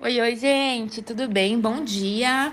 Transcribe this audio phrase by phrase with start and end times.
[0.00, 1.58] Oi, oi, gente, tudo bem?
[1.58, 2.52] Bom dia.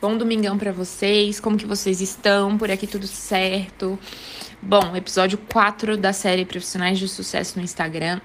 [0.00, 1.38] Bom domingão para vocês.
[1.38, 2.56] Como que vocês estão?
[2.56, 3.98] Por aqui tudo certo?
[4.62, 8.18] Bom, episódio 4 da série Profissionais de Sucesso no Instagram.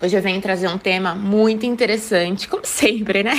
[0.00, 3.34] Hoje eu venho trazer um tema muito interessante, como sempre, né?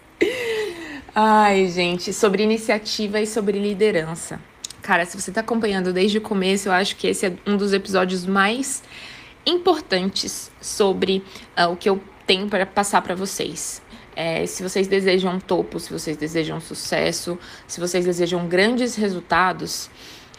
[1.16, 4.38] Ai, gente, sobre iniciativa e sobre liderança.
[4.82, 7.72] Cara, se você tá acompanhando desde o começo, eu acho que esse é um dos
[7.72, 8.82] episódios mais
[9.46, 11.24] importantes sobre
[11.58, 11.98] uh, o que eu
[12.30, 13.82] tenho para passar para vocês.
[14.14, 17.36] É, se vocês desejam topo, se vocês desejam sucesso,
[17.66, 19.90] se vocês desejam grandes resultados,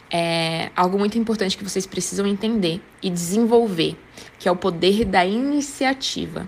[0.09, 3.97] é algo muito importante que vocês precisam entender e desenvolver,
[4.39, 6.47] que é o poder da iniciativa.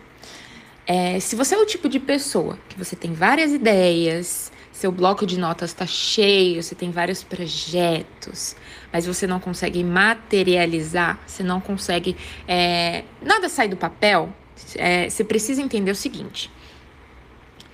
[0.88, 5.26] É, se você é o tipo de pessoa que você tem várias ideias, seu bloco
[5.26, 8.56] de notas está cheio, você tem vários projetos,
[8.94, 12.16] mas você não consegue materializar, você não consegue.
[12.48, 14.34] É, nada sai do papel,
[14.76, 16.50] é, você precisa entender o seguinte: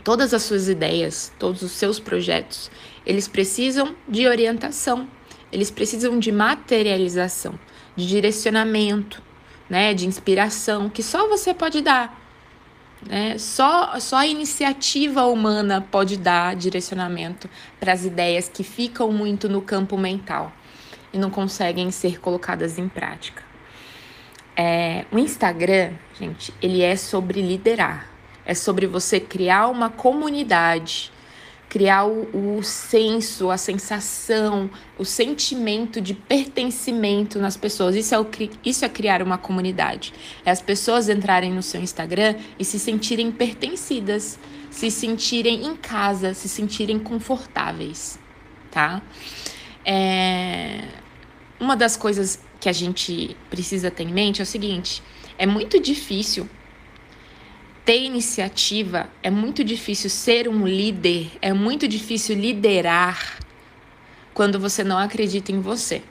[0.03, 2.72] todas as suas ideias, todos os seus projetos,
[3.05, 5.08] eles precisam de orientação,
[5.52, 7.59] eles precisam de materialização,
[7.95, 9.22] de direcionamento,
[9.69, 12.19] né, de inspiração que só você pode dar.
[13.05, 13.38] Né?
[13.38, 17.49] Só, só a iniciativa humana pode dar direcionamento
[17.80, 20.52] para as ideias que ficam muito no campo mental
[21.14, 23.48] e não conseguem ser colocadas em prática.
[24.61, 28.09] É, o Instagram, gente, ele é sobre liderar.
[28.45, 31.13] É sobre você criar uma comunidade,
[31.69, 37.95] criar o, o senso, a sensação, o sentimento de pertencimento nas pessoas.
[37.95, 38.27] Isso é, o,
[38.65, 40.13] isso é criar uma comunidade.
[40.43, 44.37] É as pessoas entrarem no seu Instagram e se sentirem pertencidas,
[44.69, 48.19] se sentirem em casa, se sentirem confortáveis,
[48.69, 49.02] tá?
[49.85, 50.81] É...
[51.61, 55.02] Uma das coisas que a gente precisa ter em mente é o seguinte:
[55.38, 56.49] é muito difícil
[57.85, 63.39] ter iniciativa, é muito difícil ser um líder, é muito difícil liderar
[64.33, 66.03] quando você não acredita em você.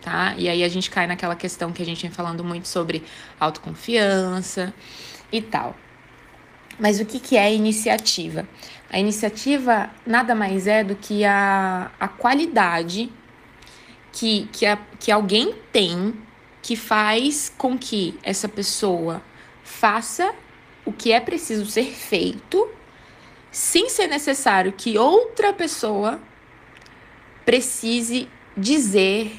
[0.00, 0.34] Tá?
[0.38, 3.02] E aí a gente cai naquela questão que a gente vem falando muito sobre
[3.38, 4.72] autoconfiança
[5.30, 5.76] e tal.
[6.78, 8.48] Mas o que, que é iniciativa?
[8.90, 13.12] A iniciativa nada mais é do que a, a qualidade
[14.12, 16.14] que, que, a, que alguém tem
[16.62, 19.22] que faz com que essa pessoa
[19.62, 20.34] faça
[20.84, 22.68] o que é preciso ser feito,
[23.50, 26.20] sem ser necessário que outra pessoa
[27.44, 29.32] precise dizer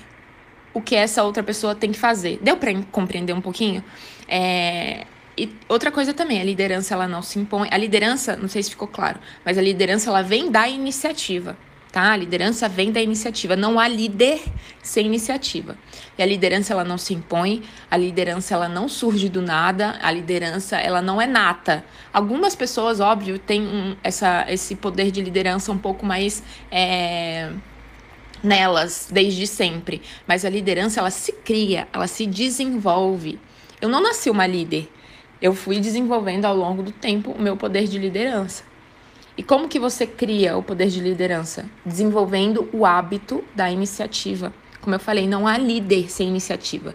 [0.74, 2.40] o que essa outra pessoa tem que fazer.
[2.42, 3.84] Deu para compreender um pouquinho?
[4.28, 5.06] É,
[5.38, 7.68] e outra coisa também, a liderança ela não se impõe.
[7.72, 11.58] A liderança, não sei se ficou claro, mas a liderança ela vem da iniciativa
[11.92, 12.14] tá?
[12.14, 14.42] A liderança vem da iniciativa, não há líder
[14.82, 15.78] sem iniciativa.
[16.18, 20.12] E a liderança ela não se impõe, a liderança ela não surge do nada, a
[20.12, 21.84] liderança ela não é nata.
[22.14, 26.42] Algumas pessoas, óbvio, têm um, essa, esse poder de liderança um pouco mais
[26.72, 27.52] é,
[28.42, 33.40] nelas desde sempre, mas a liderança ela se cria, ela se desenvolve.
[33.82, 34.90] Eu não nasci uma líder,
[35.42, 38.71] eu fui desenvolvendo ao longo do tempo o meu poder de liderança.
[39.42, 41.66] E como que você cria o poder de liderança?
[41.84, 44.54] Desenvolvendo o hábito da iniciativa.
[44.80, 46.94] Como eu falei, não há líder sem iniciativa.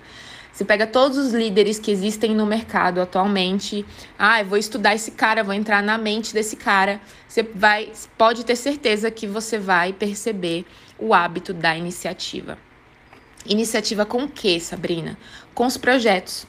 [0.53, 3.85] Você pega todos os líderes que existem no mercado atualmente.
[4.17, 7.01] Ah, eu vou estudar esse cara, vou entrar na mente desse cara.
[7.27, 10.65] Você vai, pode ter certeza que você vai perceber
[11.01, 12.57] o hábito da iniciativa.
[13.45, 15.19] Iniciativa com o que, Sabrina?
[15.53, 16.47] Com os projetos.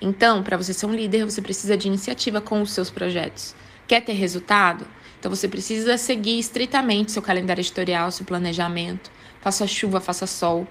[0.00, 3.54] Então, para você ser um líder, você precisa de iniciativa com os seus projetos.
[3.86, 4.86] Quer ter resultado?
[5.18, 9.10] Então você precisa seguir estritamente seu calendário editorial, seu planejamento.
[9.40, 10.66] Faça chuva, faça sol.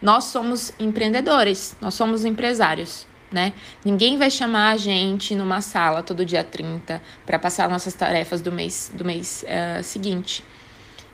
[0.00, 3.54] Nós somos empreendedores, nós somos empresários, né?
[3.84, 8.52] Ninguém vai chamar a gente numa sala todo dia 30 para passar nossas tarefas do
[8.52, 10.44] mês do mês uh, seguinte,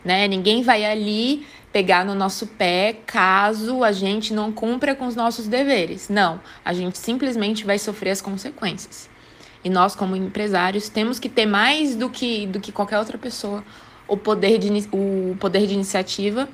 [0.04, 0.26] né?
[0.26, 5.46] Ninguém vai ali pegar no nosso pé caso a gente não cumpra com os nossos
[5.46, 6.08] deveres.
[6.08, 9.11] Não, a gente simplesmente vai sofrer as consequências.
[9.64, 13.64] E nós, como empresários, temos que ter mais do que, do que qualquer outra pessoa
[14.08, 16.48] o poder de, o poder de iniciativa uh,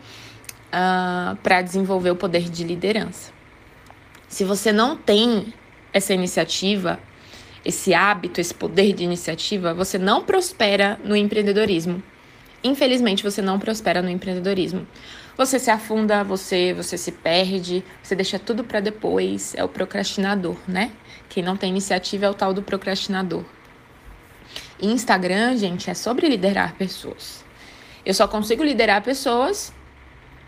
[0.71, 3.33] ah, para desenvolver o poder de liderança.
[4.29, 5.53] Se você não tem
[5.93, 7.01] essa iniciativa,
[7.65, 12.03] esse hábito, esse poder de iniciativa, você não prospera no empreendedorismo.
[12.63, 14.87] Infelizmente, você não prospera no empreendedorismo.
[15.39, 19.55] Você se afunda, você, você se perde, você deixa tudo para depois.
[19.55, 20.91] É o procrastinador, né?
[21.29, 23.45] Quem não tem iniciativa é o tal do procrastinador.
[24.81, 27.45] E Instagram, gente, é sobre liderar pessoas.
[28.05, 29.73] Eu só consigo liderar pessoas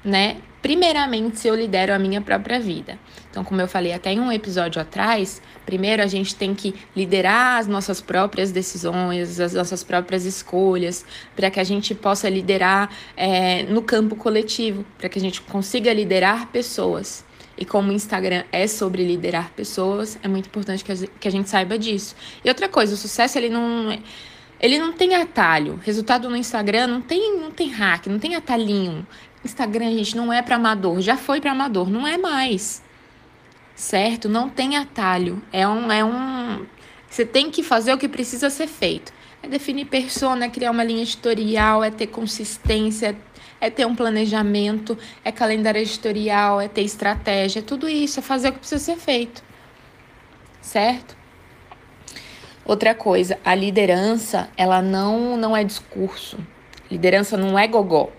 [0.04, 0.38] né?
[0.62, 2.98] Primeiramente, se eu lidero a minha própria vida.
[3.30, 7.58] Então, como eu falei até em um episódio atrás, primeiro a gente tem que liderar
[7.58, 11.04] as nossas próprias decisões, as nossas próprias escolhas,
[11.34, 15.92] para que a gente possa liderar é, no campo coletivo, para que a gente consiga
[15.94, 17.24] liderar pessoas.
[17.56, 21.78] E como o Instagram é sobre liderar pessoas, é muito importante que a gente saiba
[21.78, 22.14] disso.
[22.44, 23.98] E outra coisa, o sucesso ele não
[24.60, 25.80] ele não tem atalho.
[25.82, 29.06] Resultado no Instagram não tem não tem hack, não tem atalhinho.
[29.44, 31.00] Instagram, gente, não é para amador.
[31.00, 32.82] Já foi para amador, não é mais.
[33.74, 34.28] Certo?
[34.28, 35.42] Não tem atalho.
[35.52, 36.66] É um, é um.
[37.08, 39.12] Você tem que fazer o que precisa ser feito.
[39.42, 43.16] É definir persona, é criar uma linha editorial, é ter consistência,
[43.58, 48.50] é ter um planejamento, é calendário editorial, é ter estratégia, é tudo isso, é fazer
[48.50, 49.42] o que precisa ser feito.
[50.60, 51.16] Certo?
[52.66, 56.38] Outra coisa, a liderança, ela não, não é discurso.
[56.90, 58.10] Liderança não é gogó.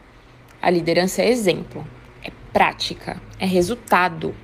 [0.62, 1.86] A liderança é exemplo,
[2.24, 4.36] é prática, é resultado.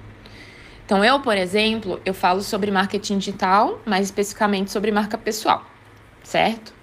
[0.86, 5.66] Então, eu, por exemplo, eu falo sobre marketing digital, mais especificamente sobre marca pessoal,
[6.24, 6.74] certo?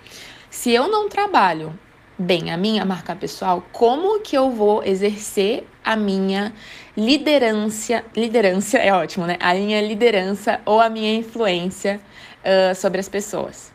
[0.51, 1.77] Se eu não trabalho
[2.19, 6.53] bem a minha marca pessoal, como que eu vou exercer a minha
[6.97, 8.05] liderança?
[8.15, 9.37] Liderança é ótimo, né?
[9.41, 12.01] A minha liderança ou a minha influência
[12.45, 13.73] uh, sobre as pessoas.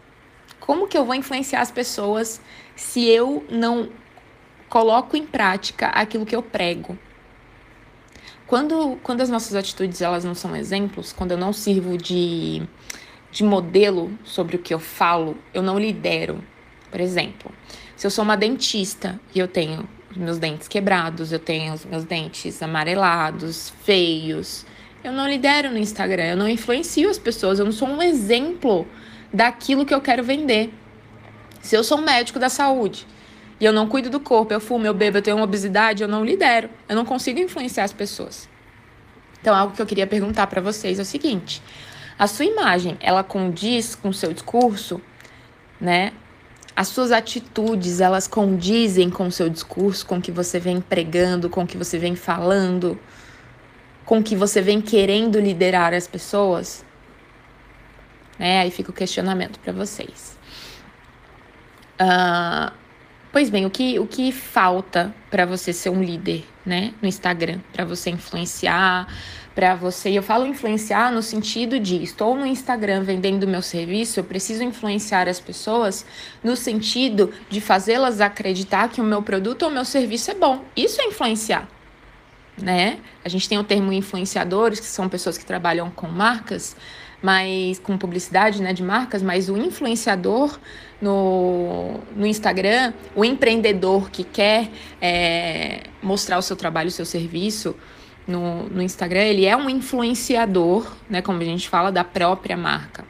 [0.60, 2.40] Como que eu vou influenciar as pessoas
[2.76, 3.90] se eu não
[4.70, 6.98] coloco em prática aquilo que eu prego.
[8.46, 12.64] Quando, quando as nossas atitudes elas não são exemplos, quando eu não sirvo de,
[13.32, 16.44] de modelo sobre o que eu falo, eu não lidero.
[16.90, 17.52] Por exemplo,
[17.96, 22.04] se eu sou uma dentista e eu tenho meus dentes quebrados, eu tenho os meus
[22.04, 24.66] dentes amarelados, feios,
[25.04, 28.88] eu não lidero no Instagram, eu não influencio as pessoas, eu não sou um exemplo
[29.32, 30.74] daquilo que eu quero vender.
[31.62, 33.06] Se eu sou um médico da saúde
[33.60, 36.08] e eu não cuido do corpo, eu fumo, eu bebo, eu tenho uma obesidade, eu
[36.08, 36.70] não lidero.
[36.88, 38.48] Eu não consigo influenciar as pessoas.
[39.42, 41.62] Então, algo que eu queria perguntar para vocês é o seguinte:
[42.18, 45.02] a sua imagem, ela condiz com o seu discurso,
[45.80, 46.14] né?
[46.74, 51.50] As suas atitudes, elas condizem com o seu discurso, com o que você vem pregando,
[51.50, 52.98] com o que você vem falando,
[54.06, 56.86] com o que você vem querendo liderar as pessoas?
[58.38, 58.62] Né?
[58.62, 60.38] Aí fica o questionamento para vocês.
[62.00, 62.79] Uh,
[63.32, 67.60] Pois bem, o que, o que falta para você ser um líder, né, no Instagram,
[67.72, 69.08] para você influenciar,
[69.54, 74.24] para você, eu falo influenciar no sentido de estou no Instagram vendendo meu serviço, eu
[74.24, 76.06] preciso influenciar as pessoas
[76.44, 80.64] no sentido de fazê-las acreditar que o meu produto ou meu serviço é bom.
[80.76, 81.68] Isso é influenciar,
[82.58, 82.98] né?
[83.24, 86.76] A gente tem o termo influenciadores, que são pessoas que trabalham com marcas,
[87.22, 90.58] mas com publicidade né, de marcas, mas o influenciador
[91.02, 94.70] no, no Instagram, o empreendedor que quer
[95.02, 97.76] é, mostrar o seu trabalho, o seu serviço
[98.28, 103.06] no, no Instagram, ele é um influenciador, né, como a gente fala, da própria marca.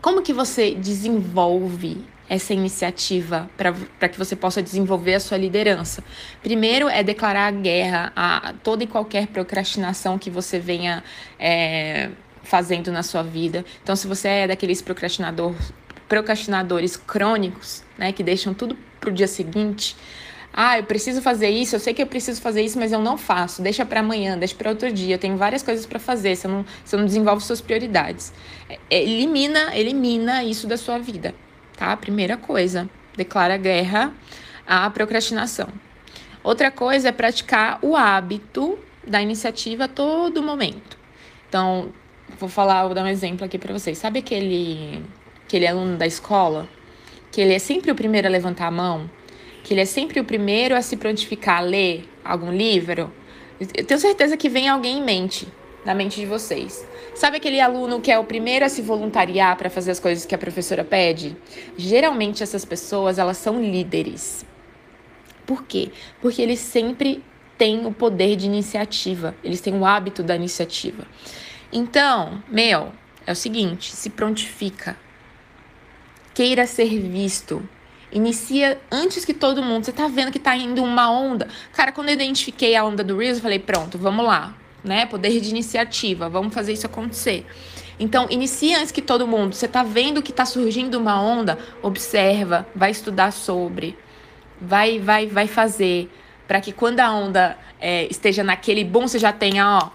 [0.00, 6.02] Como que você desenvolve essa iniciativa para que você possa desenvolver a sua liderança?
[6.42, 11.02] Primeiro é declarar guerra a toda e qualquer procrastinação que você venha
[11.38, 12.10] é,
[12.44, 13.64] fazendo na sua vida.
[13.82, 15.54] Então, se você é daqueles procrastinador,
[16.08, 19.96] procrastinadores crônicos, né, que deixam tudo para o dia seguinte,
[20.56, 23.18] ah, eu preciso fazer isso, eu sei que eu preciso fazer isso, mas eu não
[23.18, 23.60] faço.
[23.60, 25.16] Deixa para amanhã, deixa para outro dia.
[25.16, 26.36] Eu tenho várias coisas para fazer.
[26.36, 28.32] Você não, você não desenvolve suas prioridades.
[28.68, 31.34] É, elimina, elimina isso da sua vida,
[31.76, 31.96] tá?
[31.96, 34.12] Primeira coisa, declara guerra
[34.64, 35.68] à procrastinação.
[36.44, 40.96] Outra coisa é praticar o hábito da iniciativa a todo momento.
[41.48, 41.92] Então,
[42.38, 43.98] Vou falar, vou dar um exemplo aqui para vocês.
[43.98, 45.02] Sabe aquele,
[45.46, 46.68] aquele aluno da escola?
[47.30, 49.08] Que ele é sempre o primeiro a levantar a mão?
[49.62, 53.12] Que ele é sempre o primeiro a se prontificar a ler algum livro?
[53.60, 55.46] Eu tenho certeza que vem alguém em mente,
[55.84, 56.86] na mente de vocês.
[57.14, 60.34] Sabe aquele aluno que é o primeiro a se voluntariar para fazer as coisas que
[60.34, 61.36] a professora pede?
[61.76, 64.44] Geralmente essas pessoas, elas são líderes.
[65.46, 65.90] Por quê?
[66.20, 67.22] Porque eles sempre
[67.56, 71.06] têm o poder de iniciativa, eles têm o hábito da iniciativa.
[71.76, 72.92] Então, meu,
[73.26, 74.96] é o seguinte: se prontifica.
[76.32, 77.68] Queira ser visto.
[78.12, 79.84] Inicia antes que todo mundo.
[79.84, 81.48] Você tá vendo que tá indo uma onda.
[81.72, 84.54] Cara, quando eu identifiquei a onda do Reels, eu falei: pronto, vamos lá.
[84.84, 85.04] Né?
[85.06, 87.44] Poder de iniciativa, vamos fazer isso acontecer.
[87.98, 89.54] Então, inicia antes que todo mundo.
[89.54, 91.58] Você tá vendo que tá surgindo uma onda?
[91.82, 93.96] Observa, vai estudar sobre,
[94.60, 96.10] vai, vai, vai fazer
[96.46, 99.90] para que quando a onda é, esteja naquele boom, você já tenha, ó,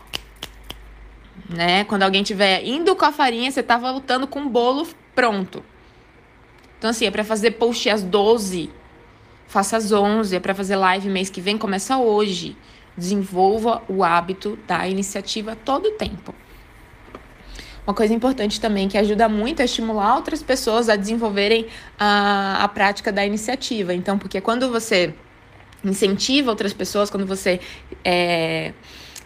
[1.49, 1.83] né?
[1.85, 5.63] Quando alguém tiver indo com a farinha, você tá voltando com o bolo pronto.
[6.77, 8.69] Então, assim, é para fazer post às 12.
[9.47, 12.55] faça às 11, é para fazer live mês que vem, começa hoje.
[12.95, 16.35] Desenvolva o hábito da iniciativa todo o tempo.
[17.87, 21.65] Uma coisa importante também que ajuda muito a estimular outras pessoas a desenvolverem
[21.97, 23.93] a, a prática da iniciativa.
[23.93, 25.15] Então, porque quando você
[25.83, 27.59] incentiva outras pessoas, quando você
[28.05, 28.73] é,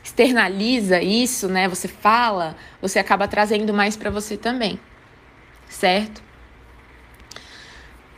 [0.03, 1.67] externaliza isso, né?
[1.67, 4.79] Você fala, você acaba trazendo mais para você também,
[5.69, 6.21] certo?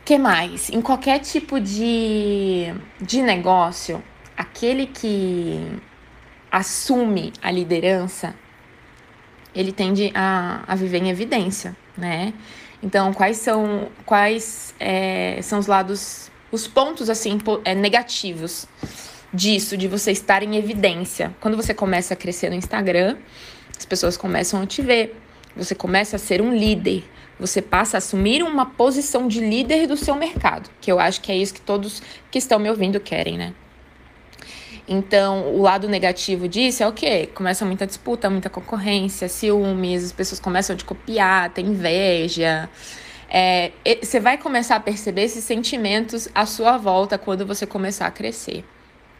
[0.06, 0.70] que mais?
[0.70, 4.00] Em qualquer tipo de, de negócio,
[4.36, 5.60] aquele que
[6.48, 8.32] assume a liderança,
[9.52, 12.32] ele tende a, a viver em evidência, né?
[12.80, 18.68] Então, quais são quais é, são os lados, os pontos assim é, negativos
[19.32, 21.34] disso, de você estar em evidência?
[21.40, 23.16] Quando você começa a crescer no Instagram,
[23.76, 25.16] as pessoas começam a te ver,
[25.54, 27.04] você começa a ser um líder,
[27.38, 31.30] você passa a assumir uma posição de líder do seu mercado, que eu acho que
[31.30, 33.54] é isso que todos que estão me ouvindo querem, né?
[34.88, 37.28] Então, o lado negativo disso é o quê?
[37.34, 42.70] Começa muita disputa, muita concorrência, ciúmes, as pessoas começam a te copiar, tem inveja.
[43.28, 48.10] É, você vai começar a perceber esses sentimentos à sua volta quando você começar a
[48.12, 48.64] crescer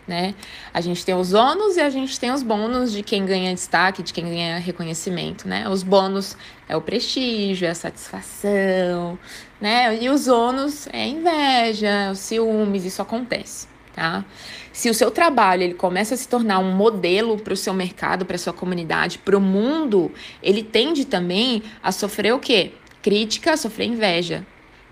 [0.06, 0.34] né?
[0.72, 4.02] A gente tem os ônus e a gente tem os bônus de quem ganha destaque,
[4.02, 5.68] de quem ganha reconhecimento, né?
[5.68, 6.36] Os bônus
[6.68, 9.18] é o prestígio, é a satisfação,
[9.60, 9.98] né?
[10.00, 14.25] E os ônus é a inveja, os ciúmes, isso acontece, tá?
[14.72, 18.25] Se o seu trabalho ele começa a se tornar um modelo para o seu mercado,
[18.25, 22.72] para a sua comunidade, para o mundo, ele tende também a sofrer o quê?
[23.02, 24.44] Crítica, a sofrer inveja,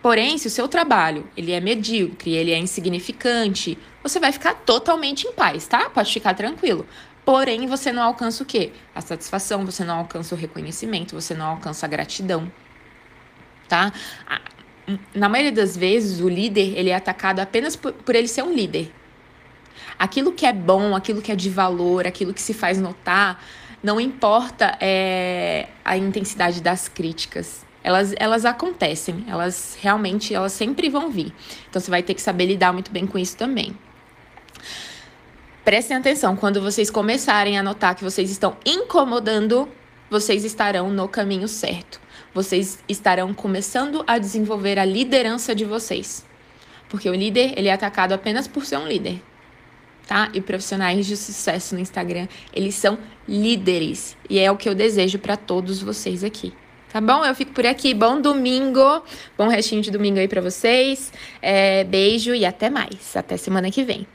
[0.04, 5.26] Porém, se o seu trabalho ele é medíocre, ele é insignificante, você vai ficar totalmente
[5.26, 5.88] em paz, tá?
[5.88, 6.87] Pode ficar tranquilo.
[7.25, 8.70] Porém, você não alcança o quê?
[8.94, 12.52] A satisfação, você não alcança o reconhecimento, você não alcança a gratidão,
[13.66, 13.92] tá?
[15.14, 18.52] Na maioria das vezes, o líder ele é atacado apenas por, por ele ser um
[18.52, 18.92] líder.
[19.99, 23.42] Aquilo que é bom, aquilo que é de valor, aquilo que se faz notar,
[23.82, 31.11] não importa é, a intensidade das críticas elas, elas acontecem, elas realmente, elas sempre vão
[31.11, 31.32] vir.
[31.68, 33.76] Então você vai ter que saber lidar muito bem com isso também.
[35.64, 39.66] Prestem atenção, quando vocês começarem a notar que vocês estão incomodando,
[40.11, 41.99] vocês estarão no caminho certo.
[42.35, 46.23] Vocês estarão começando a desenvolver a liderança de vocês.
[46.90, 49.23] Porque o líder, ele é atacado apenas por ser um líder.
[50.06, 50.28] Tá?
[50.35, 54.18] E profissionais de sucesso no Instagram, eles são líderes.
[54.28, 56.52] E é o que eu desejo para todos vocês aqui.
[56.92, 57.25] Tá bom?
[57.25, 57.94] Eu fico por aqui.
[57.94, 59.02] Bom domingo.
[59.37, 61.11] Bom restinho de domingo aí para vocês.
[61.40, 63.16] É, beijo e até mais.
[63.16, 64.06] Até semana que vem.